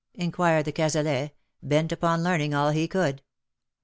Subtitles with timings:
[0.15, 1.29] inquired de Cazalet,,
[1.61, 3.21] bent upon learning all he could.